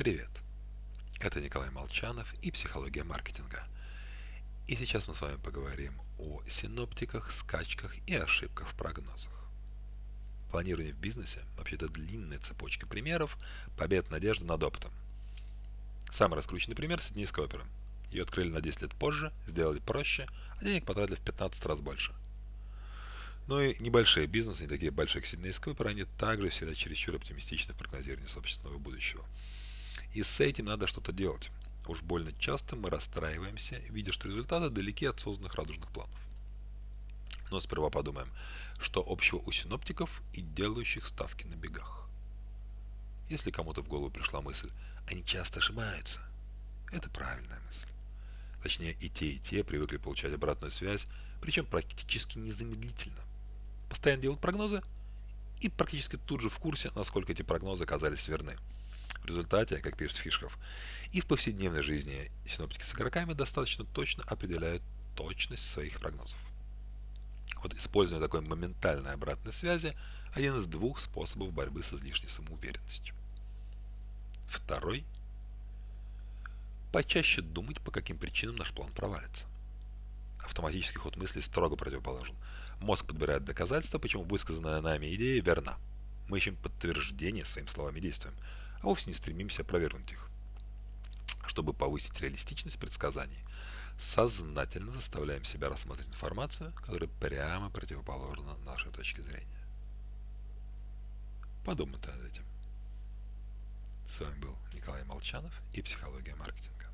Привет! 0.00 0.30
Это 1.20 1.42
Николай 1.42 1.68
Молчанов 1.68 2.32
и 2.40 2.50
«Психология 2.50 3.04
маркетинга». 3.04 3.62
И 4.66 4.74
сейчас 4.74 5.06
мы 5.08 5.14
с 5.14 5.20
вами 5.20 5.36
поговорим 5.36 5.92
о 6.18 6.40
синоптиках, 6.48 7.30
скачках 7.30 7.94
и 8.06 8.14
ошибках 8.14 8.66
в 8.68 8.74
прогнозах. 8.76 9.30
Планирование 10.50 10.94
в 10.94 10.96
бизнесе– 10.96 11.40
вообще-то 11.58 11.90
длинная 11.90 12.38
цепочка 12.38 12.86
примеров 12.86 13.36
побед 13.76 14.10
надежды 14.10 14.46
над 14.46 14.62
опытом. 14.62 14.90
Самый 16.10 16.36
раскрученный 16.36 16.76
пример– 16.76 16.98
Сиднейская 17.02 17.44
опера. 17.44 17.66
Ее 18.10 18.22
открыли 18.22 18.48
на 18.48 18.62
10 18.62 18.80
лет 18.80 18.94
позже, 18.94 19.34
сделали 19.46 19.80
проще, 19.80 20.26
а 20.58 20.64
денег 20.64 20.86
потратили 20.86 21.16
в 21.16 21.20
15 21.20 21.66
раз 21.66 21.80
больше. 21.80 22.14
Но 23.48 23.60
и 23.60 23.78
небольшие 23.82 24.26
бизнесы, 24.26 24.62
не 24.62 24.68
такие 24.68 24.92
большие, 24.92 25.20
как 25.20 25.28
Сиднейская 25.28 25.74
опера, 25.74 25.90
они 25.90 26.04
также 26.18 26.48
всегда 26.48 26.74
чересчур 26.74 27.16
оптимистичны 27.16 27.74
в 27.74 27.76
прогнозировании 27.76 28.28
собственного 28.28 28.78
будущего– 28.78 29.26
и 30.12 30.22
с 30.22 30.40
этим 30.40 30.66
надо 30.66 30.86
что-то 30.86 31.12
делать. 31.12 31.50
Уж 31.86 32.02
больно 32.02 32.32
часто 32.38 32.76
мы 32.76 32.90
расстраиваемся, 32.90 33.76
видя, 33.88 34.12
что 34.12 34.28
результаты 34.28 34.70
далеки 34.70 35.06
от 35.06 35.20
созданных 35.20 35.54
радужных 35.54 35.90
планов. 35.90 36.18
Но 37.50 37.60
сперва 37.60 37.90
подумаем, 37.90 38.30
что 38.80 39.04
общего 39.06 39.38
у 39.38 39.52
синоптиков 39.52 40.22
и 40.32 40.40
делающих 40.40 41.06
ставки 41.06 41.46
на 41.46 41.54
бегах. 41.54 42.08
Если 43.28 43.50
кому-то 43.50 43.82
в 43.82 43.88
голову 43.88 44.10
пришла 44.10 44.40
мысль, 44.40 44.70
они 45.08 45.24
часто 45.24 45.58
ошибаются, 45.58 46.20
это 46.92 47.08
правильная 47.10 47.60
мысль. 47.66 47.86
Точнее, 48.62 48.92
и 49.00 49.08
те, 49.08 49.26
и 49.26 49.38
те 49.38 49.64
привыкли 49.64 49.96
получать 49.96 50.34
обратную 50.34 50.70
связь, 50.70 51.06
причем 51.40 51.64
практически 51.66 52.38
незамедлительно. 52.38 53.20
Постоянно 53.88 54.22
делают 54.22 54.40
прогнозы 54.40 54.82
и 55.60 55.68
практически 55.68 56.16
тут 56.16 56.40
же 56.40 56.48
в 56.48 56.58
курсе, 56.58 56.90
насколько 56.94 57.32
эти 57.32 57.42
прогнозы 57.42 57.84
оказались 57.84 58.28
верны– 58.28 58.56
результате, 59.30 59.78
как 59.78 59.96
пишет 59.96 60.16
Фишков, 60.16 60.58
и 61.12 61.20
в 61.20 61.26
повседневной 61.26 61.82
жизни 61.82 62.30
синоптики 62.46 62.84
с 62.84 62.94
игроками 62.94 63.32
достаточно 63.32 63.84
точно 63.84 64.24
определяют 64.24 64.82
точность 65.16 65.68
своих 65.68 65.98
прогнозов. 66.00 66.38
Вот 67.62 67.74
использование 67.74 68.26
такой 68.26 68.40
моментальной 68.40 69.12
обратной 69.12 69.52
связи– 69.52 69.96
один 70.34 70.56
из 70.56 70.66
двух 70.66 71.00
способов 71.00 71.52
борьбы 71.52 71.82
с 71.82 71.92
излишней 71.92 72.28
самоуверенностью. 72.28 73.14
Второй– 74.48 75.04
почаще 76.92 77.42
думать, 77.42 77.80
по 77.80 77.90
каким 77.90 78.18
причинам 78.18 78.56
наш 78.56 78.72
план 78.72 78.90
провалится. 78.92 79.46
Автоматический 80.44 80.98
ход 80.98 81.16
мысли 81.16 81.40
строго 81.40 81.76
противоположен. 81.76 82.34
Мозг 82.80 83.06
подбирает 83.06 83.44
доказательства, 83.44 83.98
почему 83.98 84.24
высказанная 84.24 84.80
нами 84.80 85.14
идея 85.14 85.42
верна. 85.42 85.76
Мы 86.28 86.38
ищем 86.38 86.56
подтверждение 86.56 87.44
своим 87.44 87.68
словам 87.68 87.96
и 87.96 88.00
действиям 88.00 88.34
а 88.80 88.86
вовсе 88.86 89.06
не 89.08 89.14
стремимся 89.14 89.62
опровергнуть 89.62 90.12
их. 90.12 90.28
Чтобы 91.46 91.72
повысить 91.72 92.18
реалистичность 92.20 92.78
предсказаний, 92.78 93.44
сознательно 93.98 94.90
заставляем 94.92 95.44
себя 95.44 95.68
рассмотреть 95.68 96.08
информацию, 96.08 96.72
которая 96.74 97.08
прямо 97.08 97.70
противоположна 97.70 98.56
нашей 98.58 98.90
точке 98.92 99.22
зрения. 99.22 99.46
Подумайте 101.64 102.10
над 102.10 102.24
этим. 102.30 102.44
С 104.08 104.20
вами 104.20 104.38
был 104.40 104.56
Николай 104.72 105.04
Молчанов 105.04 105.52
и 105.72 105.82
«Психология 105.82 106.34
маркетинга». 106.34 106.89